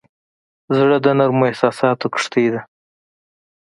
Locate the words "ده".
2.53-2.61